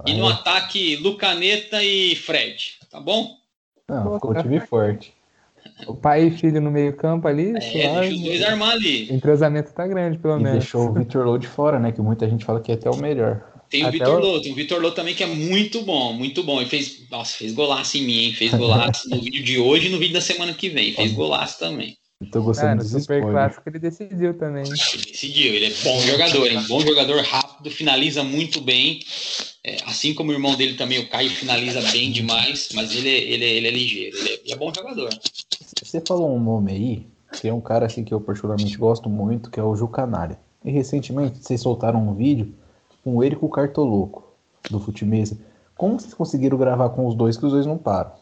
[0.04, 3.34] E no ataque, Lucaneta e Fred, tá bom?
[3.88, 5.14] Não, ficou um time forte.
[5.86, 7.50] O pai e filho no meio campo ali.
[7.50, 9.10] É, deixa os dois armar ali.
[9.10, 10.58] O entrosamento tá grande, pelo e menos.
[10.58, 11.92] deixou o Vitor Lowe de fora, né?
[11.92, 13.55] Que muita gente fala que é até o melhor.
[13.70, 14.40] Tem o Vitor o...
[14.40, 16.60] tem o Vitor Lô também que é muito bom, muito bom.
[16.60, 18.32] Ele fez, nossa, fez golaço em mim, hein?
[18.32, 20.92] Fez golaço no vídeo de hoje e no vídeo da semana que vem.
[20.92, 21.96] Fez golaço também.
[22.32, 24.64] Tô gostando é, no Super Clássico ele decidiu também.
[24.64, 26.64] Ele decidiu, ele é bom jogador, hein?
[26.66, 29.00] Bom jogador, rápido, finaliza muito bem.
[29.62, 33.18] É, assim como o irmão dele também, o Caio, finaliza bem demais, mas ele, é,
[33.18, 35.10] ele, ele é ligeiro, ele é, ele é bom jogador.
[35.82, 37.06] Você falou um nome aí,
[37.38, 40.38] que é um cara assim que eu particularmente gosto muito, que é o Ju Canário.
[40.64, 42.54] E recentemente vocês soltaram um vídeo
[43.14, 44.24] com o Cartoloco,
[44.70, 45.38] do Futimesa.
[45.76, 48.12] Como vocês conseguiram gravar com os dois, que os dois não param?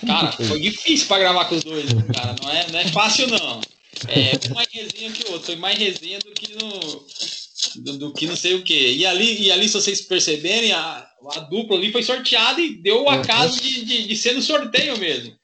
[0.00, 2.34] Como cara, foi difícil para gravar com os dois, cara.
[2.42, 3.60] Não é, não é fácil, não.
[4.08, 5.46] É um mais resenha que o outro.
[5.46, 7.06] Foi mais resenha do que no.
[7.76, 8.94] Do, do, que não sei o que.
[8.94, 13.04] E ali, e ali, se vocês perceberem, a, a dupla ali foi sorteada e deu
[13.04, 15.34] o acaso de, de, de ser no sorteio mesmo.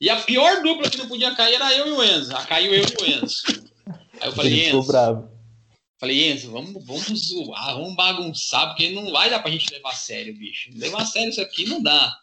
[0.00, 2.34] E a pior dupla que não podia cair era eu e o Enzo.
[2.34, 3.42] A caiu eu e o Enzo.
[4.20, 4.82] Aí eu falei, Enzo.
[4.86, 5.28] bravo.
[6.00, 9.94] Falei, Enzo, vamos, vamos zoar, vamos bagunçar, porque não vai dar pra gente levar a
[9.94, 10.70] sério, bicho.
[10.74, 12.18] Levar a sério isso aqui não dá.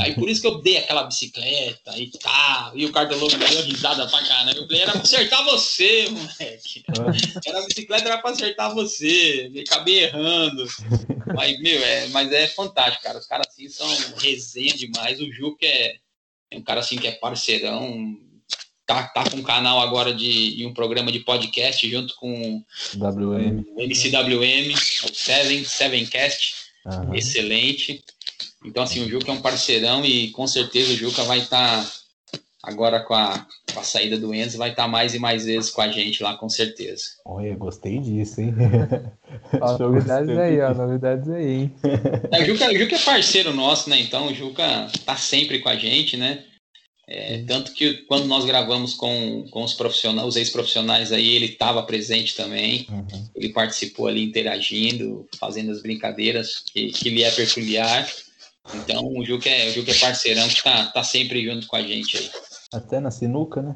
[0.00, 2.76] Aí por isso que eu dei aquela bicicleta e tal.
[2.76, 4.58] E o cartologo deu risada pra caramba.
[4.58, 6.84] Eu falei, era pra acertar você, moleque.
[7.46, 9.48] Era a bicicleta, era pra acertar você.
[9.52, 10.66] Me acabei errando.
[11.32, 13.18] Mas, meu, é, mas é fantástico, cara.
[13.18, 13.88] Os caras assim são
[14.18, 15.20] resenha demais.
[15.20, 15.96] O Ju que é,
[16.50, 18.18] é um cara assim que é parceirão
[18.90, 22.62] tá, tá com um canal agora de um programa de podcast junto com
[22.96, 23.64] WM.
[23.76, 24.74] o MCWM,
[25.04, 27.14] o Seven, Sevencast, uhum.
[27.14, 28.02] excelente.
[28.64, 31.90] Então, assim, o Juca é um parceirão e com certeza o Juca vai estar tá
[32.62, 35.70] agora com a, com a saída do Enzo, vai estar tá mais e mais vezes
[35.70, 37.04] com a gente lá, com certeza.
[37.24, 38.54] Olha, gostei disso, hein?
[39.60, 41.74] ó, novidades aí, ó, novidades aí, hein?
[42.32, 44.00] É, o, Juca, o Juca é parceiro nosso, né?
[44.00, 46.44] Então o Juca tá sempre com a gente, né?
[47.12, 51.82] É, tanto que quando nós gravamos com, com os profissionais, os ex-profissionais aí, ele estava
[51.82, 52.86] presente também.
[52.88, 53.28] Uhum.
[53.34, 58.08] Ele participou ali interagindo, fazendo as brincadeiras que, que lhe é peculiar.
[58.76, 61.82] Então o Juca é, o Juca é parceirão que tá, tá sempre junto com a
[61.82, 62.30] gente aí.
[62.72, 63.74] Até na sinuca, né?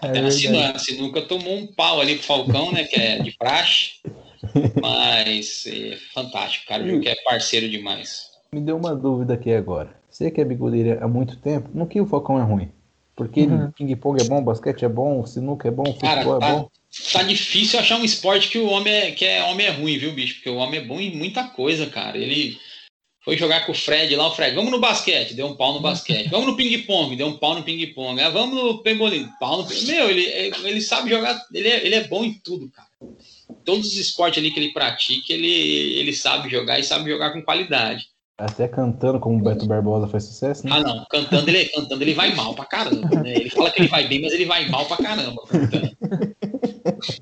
[0.00, 2.84] Até é na sinuca, a sinuca tomou um pau ali pro Falcão, né?
[2.84, 4.00] Que é de praxe.
[4.80, 6.82] Mas é fantástico, cara.
[6.82, 8.30] O Juca é parceiro demais.
[8.50, 9.97] Me deu uma dúvida aqui agora.
[10.18, 12.72] Você que é bigodeira há muito tempo, no que o Falcão é ruim?
[13.14, 13.70] Porque uhum.
[13.70, 16.70] ping-pong é bom, basquete é bom, sinuca é bom, futebol Cara, é tá, é bom.
[17.12, 20.10] Tá difícil achar um esporte que o homem é, que é, homem é ruim, viu,
[20.10, 20.34] bicho?
[20.34, 22.18] Porque o homem é bom em muita coisa, cara.
[22.18, 22.58] Ele
[23.24, 25.80] foi jogar com o Fred lá, o Fred, vamos no basquete, deu um pau no
[25.80, 26.28] basquete.
[26.30, 28.20] Vamos no ping-pong, deu um pau no ping-pong.
[28.20, 30.24] Ah, vamos no pebolim, pau no Meu, ele,
[30.64, 32.88] ele sabe jogar, ele é, ele é bom em tudo, cara.
[33.64, 37.40] todos os esportes ali que ele pratica, ele, ele sabe jogar e sabe jogar com
[37.40, 38.08] qualidade.
[38.38, 40.70] Até cantando como o Beto Barbosa faz sucesso, né?
[40.72, 41.04] Ah, não.
[41.10, 43.20] Cantando ele, cantando ele vai mal pra caramba.
[43.20, 43.34] Né?
[43.34, 45.96] Ele fala que ele vai bem, mas ele vai mal pra caramba cantando.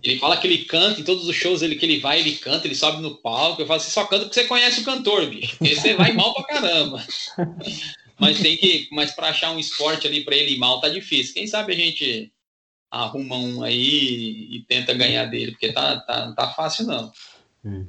[0.03, 2.67] Ele fala que ele canta em todos os shows ele, que ele vai, ele canta,
[2.67, 3.63] ele sobe no palco.
[3.63, 5.57] Eu falo, você só canta porque você conhece o cantor, bicho.
[5.57, 7.03] Porque você vai mal pra caramba.
[8.19, 8.87] Mas tem que.
[8.93, 11.33] Mas pra achar um esporte ali pra ele ir mal tá difícil.
[11.33, 12.31] Quem sabe a gente
[12.91, 17.11] arruma um aí e tenta ganhar dele, porque tá, tá, não tá fácil, não.
[17.65, 17.87] Hum.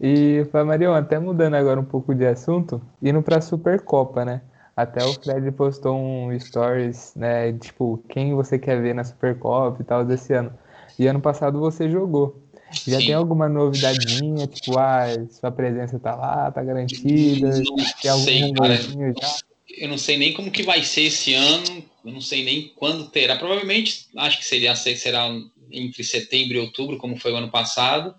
[0.00, 4.42] E, Marion, até mudando agora um pouco de assunto, indo para a Supercopa, né?
[4.76, 7.52] Até o Fred postou um stories, né?
[7.54, 10.52] Tipo, quem você quer ver na Supercopa e tal desse ano.
[10.98, 12.42] E ano passado você jogou.
[12.86, 13.06] Já Sim.
[13.06, 14.46] tem alguma novidadinha?
[14.46, 17.48] Tipo, ah, sua presença tá lá, tá garantida?
[17.48, 18.76] Não tem algum sei, cara.
[18.76, 19.36] já?
[19.78, 23.08] Eu não sei nem como que vai ser esse ano, eu não sei nem quando
[23.08, 23.36] terá.
[23.36, 25.28] Provavelmente, acho que seria, será
[25.70, 28.14] entre setembro e outubro, como foi o ano passado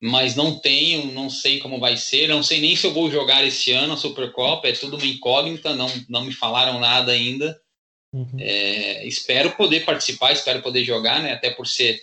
[0.00, 3.44] mas não tenho, não sei como vai ser, não sei nem se eu vou jogar
[3.44, 7.58] esse ano a Supercopa, é tudo uma incógnita, não, não me falaram nada ainda.
[8.12, 8.36] Uhum.
[8.38, 11.32] É, espero poder participar, espero poder jogar, né?
[11.32, 12.00] Até por ser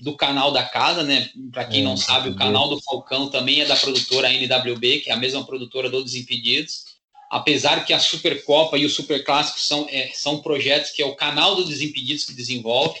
[0.00, 1.30] do canal da casa, né?
[1.52, 5.10] Para quem é, não sabe, o canal do Falcão também é da produtora NWB, que
[5.10, 6.84] é a mesma produtora do Desimpedidos.
[7.30, 11.54] Apesar que a Supercopa e o Superclássico são, é, são projetos que é o canal
[11.54, 13.00] do Desimpedidos que desenvolve.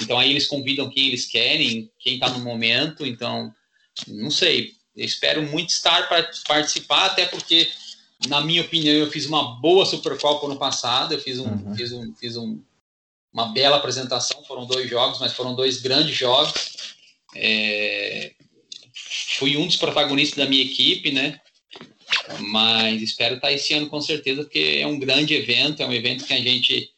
[0.00, 3.04] Então aí eles convidam quem eles querem, quem está no momento.
[3.04, 3.52] Então
[4.06, 4.74] não sei.
[4.96, 7.68] Eu espero muito estar para participar, até porque,
[8.26, 11.12] na minha opinião, eu fiz uma boa Supercopa no passado.
[11.12, 11.74] Eu fiz, um, uhum.
[11.74, 12.60] fiz, um, fiz um,
[13.32, 14.44] uma bela apresentação.
[14.44, 16.96] Foram dois jogos, mas foram dois grandes jogos.
[17.34, 18.32] É,
[19.38, 21.40] fui um dos protagonistas da minha equipe, né?
[22.40, 26.24] Mas espero estar esse ano com certeza, porque é um grande evento, é um evento
[26.24, 26.90] que a gente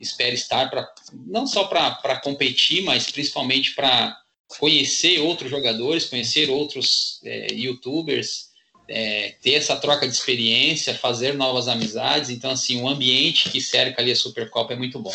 [0.00, 0.86] espera estar para
[1.26, 4.16] não só para competir, mas principalmente para
[4.48, 8.50] conhecer outros jogadores, conhecer outros é, youtubers,
[8.88, 12.30] é, ter essa troca de experiência, fazer novas amizades.
[12.30, 15.12] Então, assim, o ambiente que cerca ali a Supercopa é muito bom.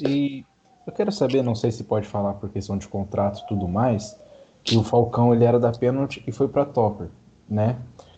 [0.00, 0.44] E
[0.86, 4.16] eu quero saber, não sei se pode falar por questão de contrato e tudo mais,
[4.64, 7.08] que o Falcão ele era da Penalty e foi para Topper,
[7.48, 7.76] né?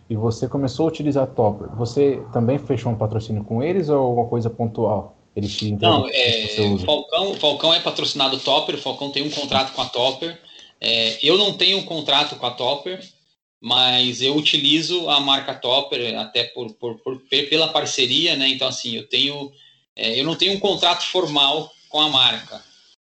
[0.09, 1.69] E você começou a utilizar Topper.
[1.75, 5.17] Você também fechou um patrocínio com eles ou alguma coisa pontual?
[5.35, 9.73] Eles te Não, é, o Falcão, Falcão é patrocinado Topper, o Falcão tem um contrato
[9.73, 10.39] com a Topper.
[10.79, 13.01] É, eu não tenho um contrato com a Topper,
[13.61, 18.49] mas eu utilizo a marca Topper até por, por, por pela parceria, né?
[18.49, 19.51] Então, assim, eu tenho.
[19.95, 22.63] É, eu não tenho um contrato formal com a marca,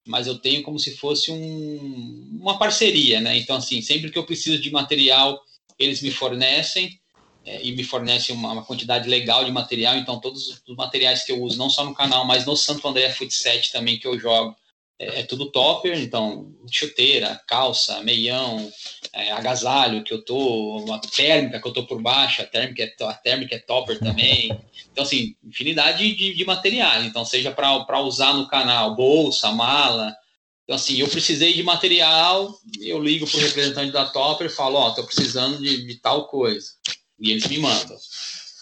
[0.06, 3.36] mas eu tenho como se fosse um, uma parceria, né?
[3.36, 5.42] Então, assim, sempre que eu preciso de material,
[5.78, 6.98] eles me fornecem
[7.44, 9.96] é, e me fornece uma, uma, quantidade legal de material.
[9.96, 13.10] Então, todos os materiais que eu uso, não só no canal, mas no Santo André
[13.10, 14.56] Footset também que eu jogo,
[14.98, 15.98] é, é tudo topper.
[15.98, 18.72] Então, chuteira, calça, meião,
[19.12, 23.04] é, agasalho que eu tô, uma térmica que eu tô por baixo, a térmica é,
[23.04, 24.58] a térmica é topper também.
[24.90, 27.04] Então, assim, infinidade de, de materiais.
[27.04, 30.16] Então, seja para usar no canal, bolsa, mala.
[30.64, 34.76] Então, assim, eu precisei de material, eu ligo para o representante da Topper e falo,
[34.76, 36.70] ó, oh, tô precisando de, de tal coisa
[37.18, 37.96] e eles me mandam.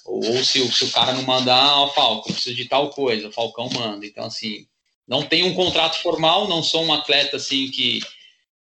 [0.05, 3.33] Ou, ou se, se, o cara não mandar, ó, Falcão, preciso de tal coisa, o
[3.33, 4.05] Falcão manda.
[4.05, 4.67] Então, assim,
[5.07, 8.01] não tem um contrato formal, não sou um atleta assim que,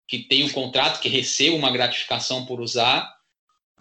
[0.07, 3.17] que tem um contrato, que receba uma gratificação por usar,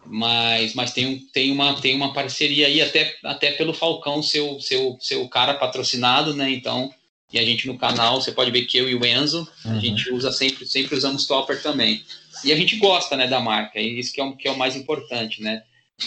[0.04, 4.60] mas, mas tem, tem, uma, tem uma parceria aí, até, até pelo Falcão ser o,
[4.60, 6.50] seu seu cara patrocinado, né?
[6.50, 6.92] Então,
[7.32, 9.76] e a gente no canal, você pode ver que eu e o Enzo, uhum.
[9.76, 12.04] a gente usa sempre, sempre usamos Topper também.
[12.44, 14.58] E a gente gosta, né, da marca, e isso que é, o, que é o
[14.58, 15.62] mais importante, né?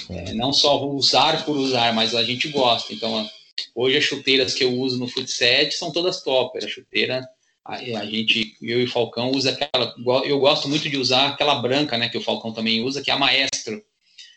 [0.09, 2.93] É, não só usar por usar, mas a gente gosta.
[2.93, 3.29] Então,
[3.73, 6.63] hoje as chuteiras que eu uso no Footset são todas topper.
[6.63, 7.27] A chuteira,
[7.65, 9.93] a, a, gente, eu e o Falcão, usa aquela.
[10.25, 13.13] Eu gosto muito de usar aquela branca, né, que o Falcão também usa, que é
[13.13, 13.83] a Maestro.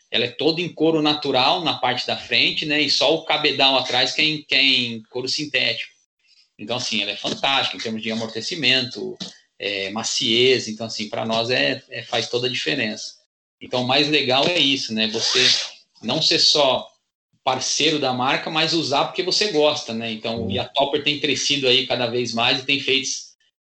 [0.09, 3.77] Ela é toda em couro natural na parte da frente, né, e só o cabedal
[3.77, 5.91] atrás que é em, que é em couro sintético.
[6.57, 9.17] Então, assim, ela é fantástica em termos de amortecimento,
[9.57, 10.67] é, maciez.
[10.67, 13.22] Então, assim, para nós é, é, faz toda a diferença.
[13.63, 15.07] Então, o mais legal é isso, né?
[15.07, 15.39] Você
[16.03, 16.85] não ser só
[17.45, 20.11] parceiro da marca, mas usar porque você gosta, né?
[20.11, 23.07] Então, e a Topper tem crescido aí cada vez mais e tem feito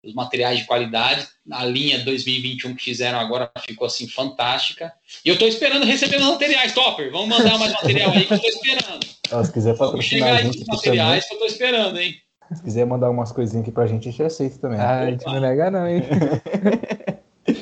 [0.05, 1.25] os materiais de qualidade.
[1.53, 4.93] A linha 2021 que fizeram agora ficou assim fantástica.
[5.25, 7.13] E eu estou esperando receber mais materiais, Topper.
[7.13, 9.07] Vamos mandar mais material aí que eu estou esperando.
[9.47, 12.17] se quiser patrocinar a gente, materiais que eu estou esperando, hein?
[12.53, 14.81] Se quiser mandar umas coisinhas aqui pra gente, a gente aceita também.
[14.81, 16.03] Ah, a gente não nega não, hein?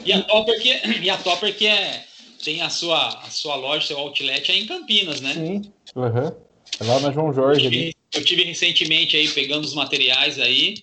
[0.04, 2.04] e a Topper que, e a Topper que é
[2.42, 5.34] tem a sua, a sua loja, seu outlet aí em Campinas, né?
[5.34, 6.32] Sim, uhum.
[6.80, 7.64] É lá na João Jorge.
[7.64, 10.76] Eu tive, eu tive, recentemente aí pegando os materiais aí,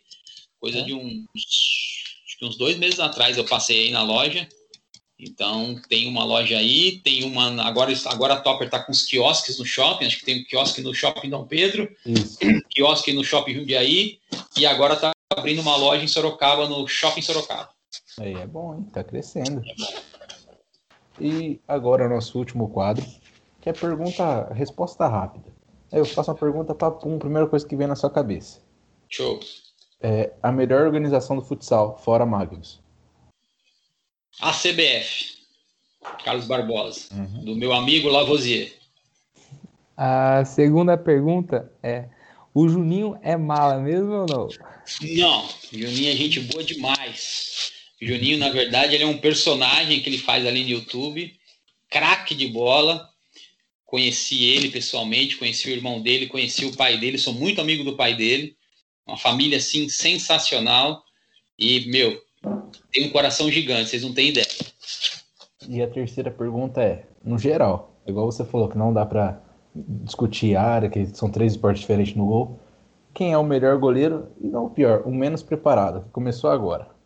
[0.60, 0.82] coisa é.
[0.84, 4.48] de uns acho que uns dois meses atrás eu passei aí na loja.
[5.20, 7.64] Então tem uma loja aí, tem uma.
[7.64, 10.82] Agora, agora a Topper está com os quiosques no shopping, acho que tem um quiosque
[10.82, 12.38] no shopping Dom Pedro, Isso.
[12.70, 14.20] quiosque no shopping Jundiaí,
[14.56, 17.70] e agora está abrindo uma loja em Sorocaba, no shopping Sorocaba.
[18.20, 18.86] Aí é bom, hein?
[18.94, 19.64] Tá crescendo.
[19.66, 20.02] É bom.
[21.20, 23.06] E agora o nosso último quadro,
[23.62, 25.52] que é pergunta, resposta rápida.
[25.92, 28.62] Aí eu faço uma pergunta para um, primeira coisa que vem na sua cabeça.
[29.10, 29.40] Show.
[30.02, 32.80] É, a melhor organização do futsal, fora Magnus.
[34.40, 35.38] A CBF.
[36.24, 37.08] Carlos Barbosa.
[37.12, 37.46] Uhum.
[37.46, 38.74] Do meu amigo Lavoisier.
[39.96, 42.10] A segunda pergunta é:
[42.54, 44.48] o Juninho é mala mesmo ou não?
[45.02, 47.74] Não, Juninho é gente boa demais.
[48.02, 51.34] Juninho, na verdade, ele é um personagem que ele faz ali no YouTube,
[51.90, 53.10] craque de bola.
[53.86, 57.96] Conheci ele pessoalmente, conheci o irmão dele, conheci o pai dele, sou muito amigo do
[57.96, 58.56] pai dele.
[59.06, 61.04] Uma família assim sensacional.
[61.58, 62.22] E, meu,
[62.92, 64.48] tem um coração gigante, vocês não têm ideia.
[65.68, 69.42] E a terceira pergunta é, no geral, igual você falou que não dá para
[69.74, 72.60] discutir área, que são três esportes diferentes no gol.
[73.14, 76.97] Quem é o melhor goleiro e não o pior, o menos preparado, que começou agora?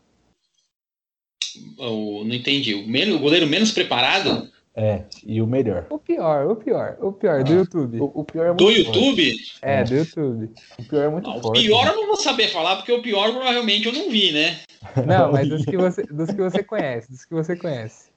[1.89, 2.75] O, não entendi.
[2.75, 4.49] O, menos, o goleiro menos preparado?
[4.73, 5.87] É, e o melhor.
[5.89, 7.99] O pior, o pior, o pior, do ah, YouTube.
[7.99, 9.31] O, o, pior é do YouTube?
[9.31, 9.57] Forte.
[9.61, 10.49] É, do YouTube.
[10.79, 11.59] O pior é muito não, forte.
[11.59, 14.59] O pior eu não vou saber falar, porque o pior provavelmente eu não vi, né?
[15.05, 18.11] Não, mas dos que você, dos que você conhece, dos que você conhece.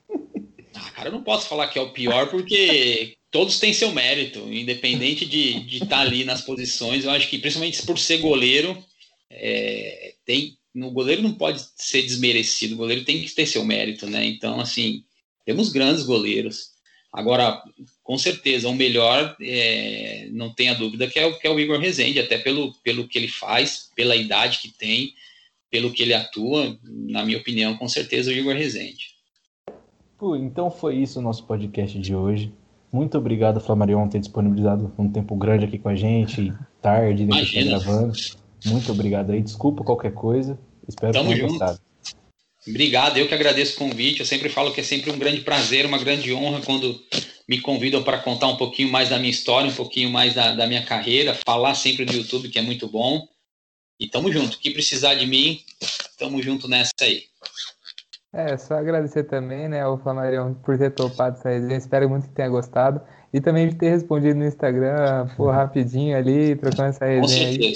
[0.77, 4.39] Ah, cara, eu não posso falar que é o pior, porque todos têm seu mérito,
[4.53, 7.05] independente de estar de tá ali nas posições.
[7.05, 8.77] Eu acho que, principalmente por ser goleiro,
[9.31, 14.07] é, tem, o goleiro não pode ser desmerecido, o goleiro tem que ter seu mérito,
[14.07, 14.25] né?
[14.25, 15.05] Então, assim,
[15.45, 16.75] temos grandes goleiros.
[17.13, 17.63] Agora,
[18.03, 21.79] com certeza, o melhor, é, não tenha dúvida, que é, o, que é o Igor
[21.79, 25.15] Rezende, até pelo, pelo que ele faz, pela idade que tem,
[25.71, 29.15] pelo que ele atua, na minha opinião, com certeza o Igor Rezende.
[30.19, 32.53] Pô, então foi isso o nosso podcast de hoje.
[32.93, 37.45] Muito obrigado, Flamarion, por ter disponibilizado um tempo grande aqui com a gente, tarde, né,
[37.45, 38.13] que gravando.
[38.65, 39.43] Muito obrigado aí.
[39.43, 40.59] Desculpa qualquer coisa.
[40.89, 41.81] Espero Tamo que tenha gostado.
[42.67, 44.21] Obrigado, eu que agradeço o convite.
[44.21, 46.99] Eu sempre falo que é sempre um grande prazer, uma grande honra quando
[47.47, 50.67] me convidam para contar um pouquinho mais da minha história, um pouquinho mais da, da
[50.67, 53.29] minha carreira, falar sempre do YouTube, que é muito bom.
[54.01, 54.57] E tamo junto.
[54.57, 55.61] O que precisar de mim,
[56.19, 57.25] tamo junto nessa aí.
[58.33, 61.77] É, só agradecer também, né, ao Flamarion por ter topado essa resenha.
[61.77, 63.01] Espero muito que tenha gostado.
[63.33, 67.75] E também de ter respondido no Instagram, pô, rapidinho ali, trocando essa resenha aí.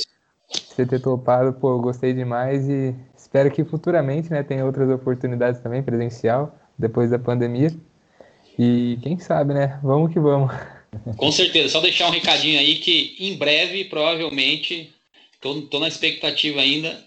[0.51, 5.83] Você ter topado, pô, gostei demais e espero que futuramente, né, tenha outras oportunidades também,
[5.83, 7.75] presencial, depois da pandemia.
[8.59, 9.79] E quem sabe, né?
[9.83, 10.53] Vamos que vamos.
[11.17, 11.69] Com certeza.
[11.69, 14.93] Só deixar um recadinho aí que em breve, provavelmente,
[15.41, 16.99] tô, tô na expectativa ainda,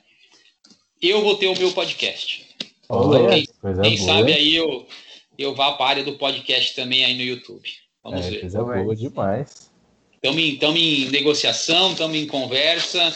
[1.01, 2.47] eu vou ter o meu podcast.
[2.87, 3.45] Olha, quem,
[3.81, 4.85] quem sabe aí eu,
[5.37, 7.67] eu vá para a área do podcast também aí no YouTube.
[8.03, 8.41] Vamos é, ver.
[8.41, 9.70] Coisa boa demais.
[10.23, 13.11] Estamos em, em negociação, estamos em conversa.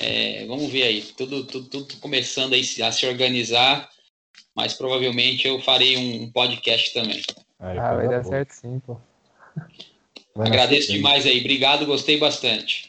[0.00, 1.02] É, vamos ver aí.
[1.02, 3.88] Tudo, tudo, tudo começando aí a se organizar.
[4.54, 7.22] Mas provavelmente eu farei um podcast também.
[7.60, 8.24] Aí, ah, vai dar boa.
[8.24, 8.96] certo sim, pô.
[10.34, 11.40] Vai Agradeço demais aí.
[11.40, 12.80] Obrigado, gostei bastante.